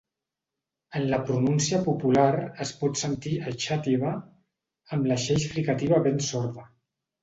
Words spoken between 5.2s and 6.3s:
xeix fricativa ben